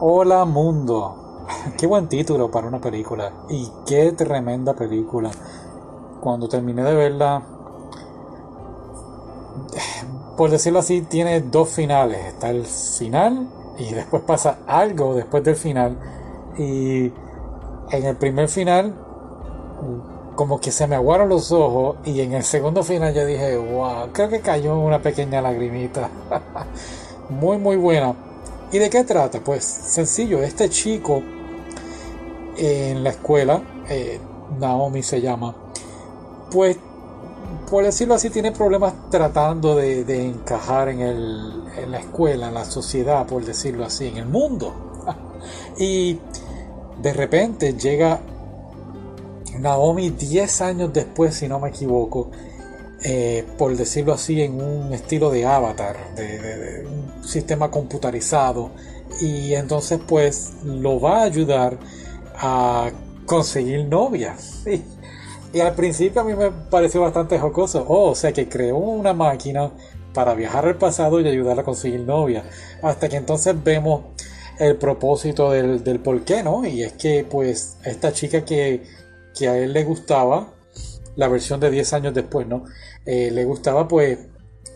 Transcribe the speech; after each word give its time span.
Hola 0.00 0.44
mundo. 0.44 1.44
Qué 1.76 1.88
buen 1.88 2.06
título 2.06 2.52
para 2.52 2.68
una 2.68 2.80
película. 2.80 3.32
Y 3.48 3.68
qué 3.84 4.12
tremenda 4.12 4.72
película. 4.72 5.28
Cuando 6.20 6.48
terminé 6.48 6.84
de 6.84 6.94
verla, 6.94 7.42
por 10.36 10.50
decirlo 10.50 10.78
así, 10.78 11.00
tiene 11.02 11.40
dos 11.40 11.70
finales. 11.70 12.26
Está 12.26 12.50
el 12.50 12.64
final 12.64 13.48
y 13.76 13.92
después 13.92 14.22
pasa 14.22 14.58
algo 14.68 15.16
después 15.16 15.42
del 15.42 15.56
final. 15.56 15.98
Y 16.56 17.12
en 17.90 18.04
el 18.04 18.14
primer 18.14 18.48
final, 18.48 18.94
como 20.36 20.60
que 20.60 20.70
se 20.70 20.86
me 20.86 20.94
aguaron 20.94 21.28
los 21.28 21.50
ojos. 21.50 21.96
Y 22.04 22.20
en 22.20 22.34
el 22.34 22.44
segundo 22.44 22.84
final 22.84 23.12
yo 23.14 23.26
dije, 23.26 23.56
wow, 23.56 24.10
creo 24.12 24.28
que 24.28 24.42
cayó 24.42 24.78
una 24.78 25.02
pequeña 25.02 25.42
lagrimita. 25.42 26.08
muy, 27.30 27.58
muy 27.58 27.74
buena. 27.74 28.27
¿Y 28.70 28.78
de 28.78 28.90
qué 28.90 29.04
trata? 29.04 29.40
Pues 29.40 29.64
sencillo, 29.64 30.42
este 30.42 30.68
chico 30.68 31.22
en 32.56 33.02
la 33.02 33.10
escuela, 33.10 33.62
eh, 33.88 34.20
Naomi 34.58 35.02
se 35.02 35.20
llama, 35.20 35.54
pues 36.50 36.76
por 37.70 37.84
decirlo 37.84 38.14
así, 38.14 38.30
tiene 38.30 38.52
problemas 38.52 38.94
tratando 39.10 39.76
de, 39.76 40.26
encajar 40.26 40.88
en, 40.88 41.00
el, 41.00 41.64
en 41.76 41.90
la 41.90 41.98
escuela, 41.98 42.48
en 42.48 42.54
la 42.54 42.64
sociedad, 42.64 43.26
por 43.26 43.44
decirlo 43.44 43.84
así, 43.84 44.06
en 44.06 44.16
el 44.18 44.26
mundo. 44.26 44.74
y 45.78 46.18
de 47.00 47.12
repente 47.12 47.74
llega 47.74 48.20
Naomi 49.58 50.10
10 50.10 50.60
años 50.62 50.92
después, 50.92 51.34
si 51.34 51.48
no 51.48 51.58
me 51.58 51.70
equivoco, 51.70 52.30
eh, 53.02 53.44
por 53.56 53.76
decirlo 53.76 54.12
así, 54.12 54.42
en 54.42 54.60
un 54.60 54.92
estilo 54.92 55.30
de 55.30 55.46
avatar, 55.46 56.14
de, 56.16 56.84
un 56.86 57.24
sistema 57.24 57.70
computarizado. 57.70 58.70
Y 59.20 59.54
entonces 59.54 60.00
pues 60.06 60.52
lo 60.64 61.00
va 61.00 61.20
a 61.20 61.24
ayudar 61.24 61.78
a 62.36 62.90
conseguir 63.26 63.86
novia. 63.86 64.36
Y 65.50 65.60
al 65.60 65.74
principio 65.74 66.20
a 66.20 66.24
mí 66.24 66.34
me 66.34 66.50
pareció 66.50 67.00
bastante 67.00 67.38
jocoso. 67.38 67.82
Oh, 67.88 68.10
o 68.10 68.14
sea 68.14 68.32
que 68.32 68.50
creó 68.50 68.76
una 68.76 69.14
máquina 69.14 69.72
para 70.12 70.34
viajar 70.34 70.66
al 70.66 70.76
pasado 70.76 71.20
y 71.20 71.26
ayudar 71.26 71.58
a 71.58 71.64
conseguir 71.64 72.00
novia. 72.00 72.44
Hasta 72.82 73.08
que 73.08 73.16
entonces 73.16 73.54
vemos 73.64 74.02
el 74.58 74.76
propósito 74.76 75.50
del, 75.50 75.82
del 75.82 76.00
por 76.00 76.22
qué, 76.22 76.42
¿no? 76.42 76.66
Y 76.66 76.82
es 76.82 76.92
que 76.92 77.24
pues 77.24 77.78
esta 77.82 78.12
chica 78.12 78.44
que, 78.44 78.82
que 79.34 79.48
a 79.48 79.56
él 79.56 79.72
le 79.72 79.84
gustaba, 79.84 80.52
la 81.18 81.26
versión 81.26 81.58
de 81.58 81.68
10 81.68 81.92
años 81.94 82.14
después, 82.14 82.46
¿no? 82.46 82.64
Eh, 83.04 83.32
le 83.32 83.44
gustaba, 83.44 83.88
pues 83.88 84.20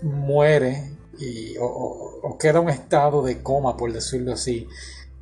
muere 0.03 0.91
y, 1.17 1.55
o, 1.61 2.37
queda 2.37 2.59
un 2.59 2.69
estado 2.69 3.23
de 3.23 3.41
coma, 3.45 3.77
por 3.77 3.93
decirlo 3.93 4.33
así, 4.33 4.67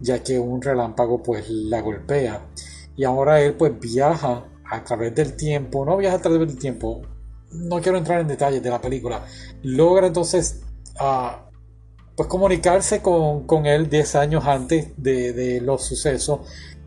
ya 0.00 0.22
que 0.22 0.38
un 0.38 0.62
relámpago 0.62 1.22
pues 1.22 1.50
la 1.50 1.82
golpea. 1.82 2.46
Y 2.96 3.04
ahora 3.04 3.42
él 3.42 3.52
pues 3.52 3.78
viaja 3.78 4.46
a 4.64 4.82
través 4.82 5.14
del 5.14 5.36
tiempo, 5.36 5.84
no 5.84 5.98
viaja 5.98 6.16
a 6.16 6.22
través 6.22 6.40
del 6.40 6.58
tiempo, 6.58 7.02
no 7.52 7.82
quiero 7.82 7.98
entrar 7.98 8.20
en 8.20 8.28
detalles 8.28 8.62
de 8.62 8.70
la 8.70 8.80
película, 8.80 9.22
logra 9.62 10.06
entonces 10.06 10.62
uh, 11.00 11.36
pues 12.16 12.28
comunicarse 12.30 13.02
con, 13.02 13.46
con, 13.46 13.66
él 13.66 13.90
10 13.90 14.14
años 14.14 14.46
antes 14.46 14.88
de, 14.96 15.34
de 15.34 15.60
los 15.60 15.84
sucesos 15.84 16.40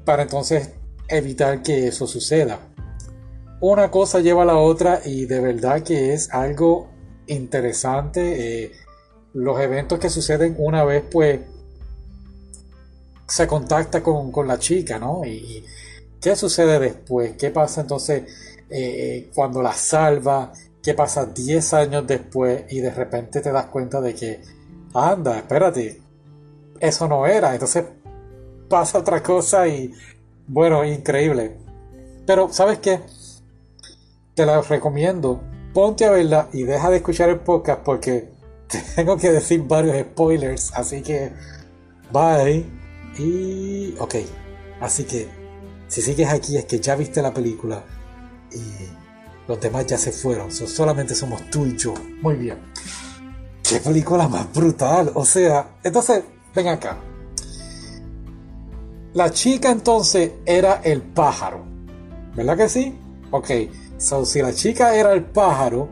para 0.06 0.24
entonces 0.24 0.72
evitar 1.08 1.62
que 1.62 1.90
eso 1.90 2.08
suceda 2.08 2.74
una 3.64 3.90
cosa 3.90 4.20
lleva 4.20 4.44
a 4.44 4.46
la 4.46 4.58
otra 4.58 5.00
y 5.06 5.26
de 5.26 5.40
verdad 5.40 5.84
que 5.84 6.14
es 6.14 6.30
algo 6.34 6.90
interesante. 7.28 8.66
Eh, 8.66 8.72
los 9.34 9.58
eventos 9.62 10.00
que 10.00 10.10
suceden 10.10 10.56
una 10.58 10.84
vez, 10.84 11.06
pues, 11.10 11.40
se 13.26 13.48
contacta 13.48 14.04
con, 14.04 14.34
la 14.46 14.60
chica, 14.60 15.00
¿no? 15.00 15.24
Y, 15.26 15.64
qué 16.20 16.36
sucede 16.36 16.78
después, 16.78 17.38
qué 17.38 17.52
pasa 17.52 17.82
entonces 17.82 18.24
eh, 18.70 19.30
cuando 19.34 19.62
la 19.62 19.74
salva, 19.74 20.52
qué 20.82 20.94
pasa 20.94 21.26
10 21.26 21.74
años 21.74 22.06
después 22.06 22.66
y 22.70 22.82
de 22.82 22.92
repente 22.92 23.40
te 23.40 23.54
das 23.54 23.68
cuenta 23.68 24.02
de 24.02 24.14
que, 24.14 24.42
anda, 24.94 25.38
espérate, 25.38 26.02
eso 26.82 27.08
no 27.08 27.26
era. 27.26 27.54
Entonces 27.54 27.86
pasa 28.68 29.00
otra 29.00 29.24
cosa 29.24 29.70
y, 29.70 29.94
bueno, 30.48 30.84
increíble. 30.84 31.56
Pero, 32.26 32.52
¿sabes 32.52 32.80
qué? 32.80 33.00
Te 34.34 34.46
la 34.46 34.62
recomiendo. 34.62 35.42
Ponte 35.74 36.06
a 36.06 36.12
verla 36.12 36.50
y 36.54 36.64
deja 36.64 36.90
de 36.90 36.98
escuchar 36.98 37.30
el 37.30 37.40
podcast 37.40 37.82
porque 37.82 38.30
tengo 38.96 39.18
que 39.18 39.32
decir 39.32 39.64
varios 39.64 39.98
spoilers. 40.00 40.72
Así 40.74 41.02
que, 41.02 41.32
bye. 42.12 42.66
Y, 43.18 43.96
ok. 44.00 44.16
Así 44.82 45.04
que, 45.06 45.28
si 45.88 46.02
sigues 46.02 46.30
aquí 46.30 46.58
es 46.58 46.66
que 46.66 46.80
ya 46.80 46.96
viste 46.96 47.22
la 47.22 47.34
película 47.34 47.84
y 48.52 48.62
los 49.48 49.60
demás 49.60 49.86
ya 49.86 49.98
se 49.98 50.12
fueron. 50.12 50.52
solamente 50.52 51.16
somos 51.16 51.50
tú 51.50 51.66
y 51.66 51.78
yo. 51.78 51.94
Muy 52.22 52.36
bien. 52.36 52.58
Qué 53.62 53.80
película 53.80 54.28
más 54.28 54.52
brutal. 54.54 55.12
O 55.16 55.26
sea, 55.26 55.78
entonces, 55.84 56.24
ven 56.54 56.68
acá. 56.68 56.98
La 59.14 59.30
chica 59.30 59.70
entonces 59.72 60.32
era 60.46 60.82
el 60.84 61.02
pájaro. 61.02 61.64
¿Verdad 62.36 62.58
que 62.58 62.70
sí? 62.70 62.96
Ok 63.30 63.50
si 63.98 64.42
la 64.42 64.54
chica 64.54 64.96
era 64.96 65.14
el 65.14 65.24
pájaro, 65.24 65.90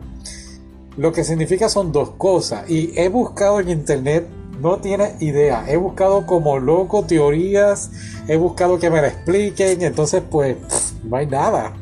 lo 0.98 1.12
que 1.12 1.24
significa 1.24 1.70
son 1.70 1.92
dos 1.92 2.12
cosas. 2.12 2.70
Y 2.70 2.92
he 3.00 3.10
buscado 3.10 3.60
en 3.60 3.70
internet, 3.70 4.28
no 4.60 4.78
tiene 4.78 5.16
idea. 5.20 5.66
He 5.68 5.78
buscado 5.78 6.26
como 6.26 6.60
loco 6.60 7.06
teorías, 7.06 7.92
he 8.28 8.38
buscado 8.38 8.80
que 8.80 8.90
me 8.90 9.02
la 9.02 9.08
expliquen, 9.08 9.82
entonces 9.82 10.22
pues 10.30 10.58
no 11.04 11.18
hay 11.18 11.28
nada. 11.28 11.74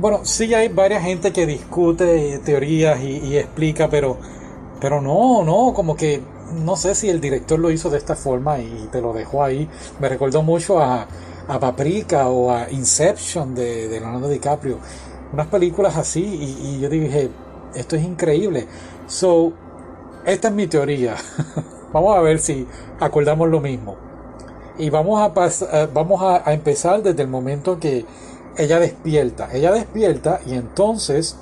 Bueno, 0.00 0.20
sí 0.24 0.52
hay 0.54 0.68
varias 0.68 1.02
gente 1.02 1.32
que 1.32 1.46
discute 1.46 2.38
teorías 2.44 3.00
y, 3.02 3.36
explica, 3.36 3.88
pero, 3.88 4.18
pero 4.80 5.00
no, 5.00 5.44
no, 5.44 5.72
como 5.74 5.96
que 5.96 6.20
no 6.64 6.76
sé 6.76 6.94
si 6.94 7.08
el 7.08 7.20
director 7.20 7.58
lo 7.58 7.70
hizo 7.70 7.88
de 7.88 7.98
esta 7.98 8.14
forma 8.14 8.58
y 8.58 8.88
te 8.90 9.00
lo 9.00 9.12
dejó 9.12 9.42
ahí. 9.42 9.68
Me 10.00 10.08
recordó 10.08 10.42
mucho 10.42 10.80
a, 10.80 11.06
a 11.48 11.60
Paprika 11.60 12.28
o 12.28 12.50
a 12.50 12.70
Inception 12.70 13.54
de, 13.54 13.88
de 13.88 14.00
Leonardo 14.00 14.28
DiCaprio 14.28 14.78
unas 15.32 15.46
películas 15.46 15.96
así 15.96 16.22
y, 16.22 16.80
yo 16.80 16.88
dije, 16.88 17.30
esto 17.74 17.96
es 17.96 18.04
increíble. 18.04 18.66
So, 19.06 19.52
esta 20.26 20.48
es 20.48 20.54
mi 20.54 20.66
teoría. 20.66 21.16
vamos 21.92 22.16
a 22.16 22.20
ver 22.20 22.38
si 22.38 22.66
acordamos 23.00 23.48
lo 23.48 23.60
mismo. 23.60 23.96
Y 24.78 24.90
vamos 24.90 25.20
a, 25.20 25.46
eh, 25.46 25.88
vamos 25.92 26.22
a, 26.22 26.52
empezar 26.52 27.02
desde 27.02 27.22
el 27.22 27.28
momento 27.28 27.78
que 27.78 28.04
ella 28.56 28.78
despierta. 28.78 29.48
Ella 29.52 29.72
despierta 29.72 30.40
y 30.46 30.54
entonces, 30.54 31.36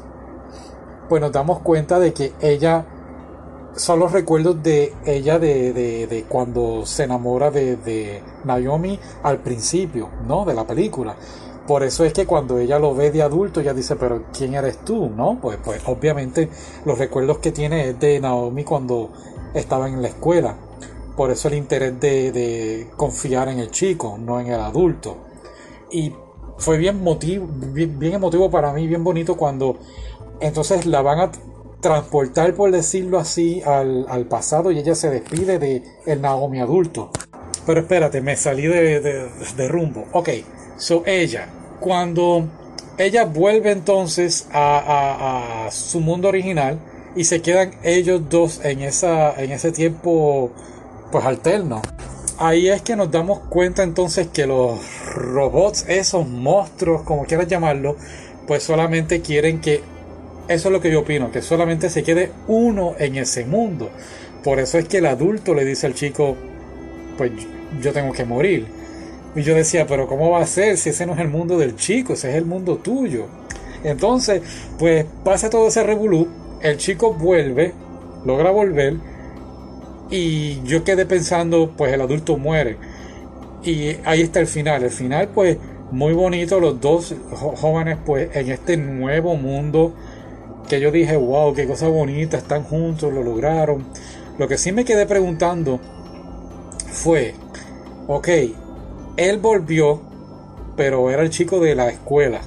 pues 1.08 1.20
nos 1.20 1.32
damos 1.32 1.60
cuenta 1.60 1.98
de 1.98 2.12
que 2.12 2.32
ella 2.40 2.84
son 3.76 4.00
los 4.00 4.12
recuerdos 4.12 4.62
de 4.62 4.92
ella 5.06 5.38
de, 5.38 5.72
de, 5.72 6.24
cuando 6.28 6.84
se 6.86 7.04
enamora 7.04 7.50
de, 7.50 7.76
de, 7.76 8.22
Naomi 8.44 8.98
al 9.22 9.38
principio, 9.38 10.08
¿no? 10.26 10.44
De 10.44 10.54
la 10.54 10.66
película. 10.66 11.14
Por 11.66 11.82
eso 11.84 12.04
es 12.04 12.12
que 12.12 12.26
cuando 12.26 12.58
ella 12.58 12.78
lo 12.78 12.94
ve 12.94 13.10
de 13.10 13.22
adulto, 13.22 13.60
ella 13.60 13.74
dice, 13.74 13.96
pero 13.96 14.24
¿quién 14.36 14.54
eres 14.54 14.78
tú? 14.84 15.08
¿No? 15.08 15.38
Pues, 15.40 15.58
pues 15.62 15.82
obviamente 15.86 16.48
los 16.84 16.98
recuerdos 16.98 17.38
que 17.38 17.52
tiene 17.52 17.90
es 17.90 18.00
de 18.00 18.18
Naomi 18.20 18.64
cuando 18.64 19.10
estaba 19.54 19.88
en 19.88 20.02
la 20.02 20.08
escuela. 20.08 20.56
Por 21.16 21.30
eso 21.30 21.48
el 21.48 21.54
interés 21.54 22.00
de, 22.00 22.88
confiar 22.96 23.48
en 23.48 23.58
el 23.58 23.70
chico, 23.70 24.18
no 24.18 24.40
en 24.40 24.48
el 24.48 24.60
adulto. 24.60 25.18
Y 25.90 26.12
fue 26.56 26.76
bien, 26.78 27.02
motivo, 27.02 27.46
bien, 27.48 28.02
emotivo 28.02 28.50
para 28.50 28.72
mí, 28.72 28.86
bien 28.86 29.04
bonito 29.04 29.36
cuando 29.36 29.78
entonces 30.40 30.86
la 30.86 31.02
van 31.02 31.20
a 31.20 31.30
transportar, 31.80 32.54
por 32.54 32.70
decirlo 32.70 33.18
así, 33.18 33.62
al, 33.62 34.26
pasado 34.28 34.70
y 34.70 34.78
ella 34.78 34.94
se 34.94 35.10
despide 35.10 35.58
de 35.58 35.82
el 36.06 36.22
Naomi 36.22 36.60
adulto. 36.60 37.10
Pero 37.66 37.80
espérate, 37.80 38.20
me 38.20 38.36
salí 38.36 38.66
de, 38.66 39.00
de 39.00 39.68
rumbo. 39.68 40.06
Ok, 40.12 40.30
so 40.80 41.02
ella, 41.04 41.46
cuando 41.78 42.48
ella 42.96 43.24
vuelve 43.24 43.70
entonces 43.70 44.48
a, 44.50 45.68
su 45.70 46.00
mundo 46.00 46.28
original 46.28 46.78
y 47.14 47.24
se 47.24 47.42
quedan 47.42 47.72
ellos 47.82 48.22
dos 48.30 48.60
en, 48.64 48.80
esa, 48.80 49.38
en 49.40 49.52
ese 49.52 49.72
tiempo 49.72 50.50
pues 51.12 51.24
alterno. 51.24 51.82
Ahí 52.38 52.68
es 52.68 52.80
que 52.80 52.96
nos 52.96 53.10
damos 53.10 53.40
cuenta 53.50 53.82
entonces 53.82 54.28
que 54.28 54.46
los 54.46 54.80
robots, 55.14 55.84
esos 55.86 56.26
monstruos, 56.26 57.02
como 57.02 57.26
quieras 57.26 57.46
llamarlo, 57.46 57.96
pues 58.46 58.62
solamente 58.62 59.20
quieren 59.20 59.60
que, 59.60 59.82
eso 60.48 60.68
es 60.68 60.72
lo 60.72 60.80
que 60.80 60.90
yo 60.90 61.00
opino, 61.00 61.30
que 61.30 61.42
solamente 61.42 61.90
se 61.90 62.02
quede 62.02 62.32
uno 62.48 62.94
en 62.98 63.16
ese 63.16 63.44
mundo. 63.44 63.90
Por 64.42 64.58
eso 64.58 64.78
es 64.78 64.88
que 64.88 64.98
el 64.98 65.06
adulto 65.06 65.52
le 65.52 65.66
dice 65.66 65.86
al 65.86 65.94
chico, 65.94 66.36
pues 67.18 67.32
yo 67.82 67.92
tengo 67.92 68.12
que 68.14 68.24
morir. 68.24 68.79
Y 69.34 69.42
yo 69.42 69.54
decía, 69.54 69.86
pero 69.86 70.06
¿cómo 70.06 70.30
va 70.30 70.40
a 70.40 70.46
ser 70.46 70.76
si 70.76 70.90
ese 70.90 71.06
no 71.06 71.14
es 71.14 71.20
el 71.20 71.28
mundo 71.28 71.58
del 71.58 71.76
chico, 71.76 72.14
ese 72.14 72.30
es 72.30 72.36
el 72.36 72.44
mundo 72.44 72.76
tuyo? 72.76 73.26
Entonces, 73.84 74.42
pues 74.78 75.06
pasa 75.24 75.50
todo 75.50 75.68
ese 75.68 75.82
revolú, 75.82 76.28
el 76.60 76.76
chico 76.76 77.14
vuelve, 77.14 77.72
logra 78.24 78.50
volver, 78.50 78.96
y 80.10 80.60
yo 80.64 80.82
quedé 80.82 81.06
pensando, 81.06 81.72
pues 81.76 81.92
el 81.92 82.00
adulto 82.00 82.36
muere. 82.36 82.76
Y 83.62 83.96
ahí 84.04 84.22
está 84.22 84.40
el 84.40 84.46
final. 84.46 84.82
El 84.82 84.90
final, 84.90 85.28
pues, 85.28 85.56
muy 85.92 86.12
bonito. 86.12 86.58
Los 86.58 86.80
dos 86.80 87.14
jóvenes, 87.30 87.98
pues, 88.04 88.34
en 88.34 88.50
este 88.50 88.76
nuevo 88.76 89.36
mundo 89.36 89.94
que 90.68 90.80
yo 90.80 90.90
dije, 90.90 91.16
wow, 91.16 91.54
qué 91.54 91.66
cosa 91.66 91.88
bonita, 91.88 92.36
están 92.36 92.64
juntos, 92.64 93.12
lo 93.12 93.22
lograron. 93.22 93.86
Lo 94.38 94.48
que 94.48 94.58
sí 94.58 94.72
me 94.72 94.84
quedé 94.84 95.06
preguntando 95.06 95.80
fue, 96.86 97.34
ok, 98.06 98.28
él 99.20 99.36
volvió, 99.36 100.00
pero 100.76 101.10
era 101.10 101.22
el 101.22 101.28
chico 101.28 101.60
de 101.60 101.74
la 101.74 101.90
escuela. 101.90 102.40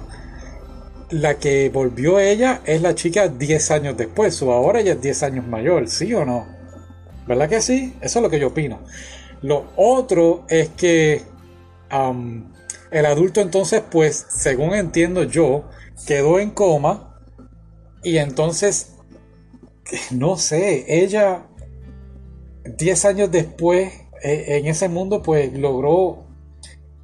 La 1.11 1.37
que 1.37 1.69
volvió 1.69 2.19
ella 2.19 2.61
es 2.65 2.81
la 2.81 2.95
chica 2.95 3.27
10 3.27 3.71
años 3.71 3.95
después, 3.95 4.41
o 4.41 4.51
ahora 4.51 4.79
ella 4.79 4.93
es 4.93 5.01
10 5.01 5.23
años 5.23 5.47
mayor, 5.47 5.87
¿sí 5.87 6.11
o 6.15 6.25
no? 6.25 6.47
¿Verdad 7.27 7.47
que 7.47 7.61
sí? 7.61 7.93
Eso 8.01 8.19
es 8.19 8.23
lo 8.23 8.29
que 8.31 8.39
yo 8.39 8.47
opino. 8.47 8.79
Lo 9.43 9.67
otro 9.75 10.45
es 10.49 10.69
que 10.69 11.21
el 12.89 13.05
adulto 13.05 13.39
entonces, 13.41 13.83
pues, 13.91 14.25
según 14.29 14.73
entiendo 14.73 15.23
yo, 15.23 15.65
quedó 16.07 16.39
en 16.39 16.49
coma 16.49 17.19
y 18.01 18.17
entonces, 18.17 18.95
no 20.09 20.37
sé, 20.37 20.85
ella 20.87 21.45
10 22.65 23.05
años 23.05 23.29
después, 23.29 23.93
e, 24.23 24.57
en 24.57 24.65
ese 24.65 24.89
mundo, 24.89 25.21
pues 25.21 25.53
logró 25.53 26.22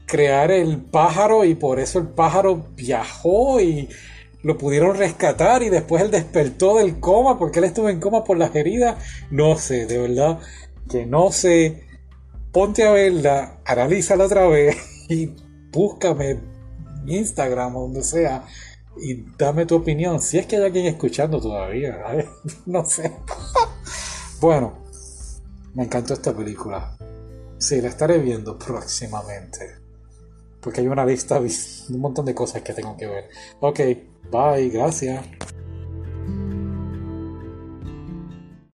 crear 0.10 0.52
el 0.52 0.78
pájaro 0.78 1.46
y 1.46 1.54
por 1.54 1.80
eso 1.80 2.00
el 2.00 2.08
pájaro 2.08 2.66
viajó 2.76 3.62
y 3.62 3.88
lo 4.42 4.58
pudieron 4.58 4.98
rescatar 4.98 5.62
y 5.62 5.70
después 5.70 6.02
él 6.02 6.10
despertó 6.10 6.78
del 6.78 7.00
coma 7.00 7.38
porque 7.38 7.60
él 7.60 7.66
estuvo 7.66 7.90
en 7.90 8.00
coma 8.00 8.24
por 8.24 8.38
las 8.38 8.54
heridas. 8.56 8.98
No 9.30 9.56
sé, 9.58 9.86
de 9.86 10.00
verdad 10.00 10.40
que 10.90 11.06
no 11.06 11.32
sé. 11.32 11.84
Ponte 12.52 12.84
a 12.84 12.92
verla, 12.92 13.60
analízala 13.64 14.26
otra 14.26 14.48
vez 14.48 14.76
y 15.10 15.32
búscame 15.72 16.40
Instagram 17.06 17.76
o 17.76 17.82
donde 17.82 18.04
sea 18.04 18.46
y 19.00 19.24
dame 19.38 19.68
tu 19.68 19.76
opinión. 19.76 20.20
Si 20.20 20.40
es 20.40 20.48
que 20.48 20.58
hay 20.58 20.64
alguien 20.64 20.88
escuchando 20.88 21.40
todavía, 21.40 22.00
no 22.66 22.84
sé. 22.84 23.14
bueno, 24.42 24.80
me 25.76 25.84
encantó 25.84 26.16
esta 26.16 26.36
película. 26.36 26.98
Sí, 27.60 27.80
la 27.80 27.90
estaré 27.90 28.18
viendo 28.18 28.58
próximamente. 28.58 29.89
Porque 30.62 30.82
hay 30.82 30.88
una 30.88 31.06
lista 31.06 31.40
de 31.40 31.50
un 31.90 32.00
montón 32.00 32.26
de 32.26 32.36
cosas 32.36 32.62
que 32.62 32.74
tengo 32.74 32.96
que 32.98 33.08
ver. 33.08 33.30
Ok, 33.60 33.80
bye, 34.32 34.70
gracias. 34.70 35.26